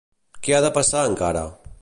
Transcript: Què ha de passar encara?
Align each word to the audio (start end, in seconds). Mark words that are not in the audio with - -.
Què 0.47 0.55
ha 0.59 0.63
de 0.67 0.71
passar 0.79 1.05
encara? 1.11 1.45